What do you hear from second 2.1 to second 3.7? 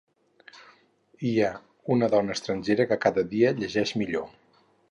dona estrangera que cada dia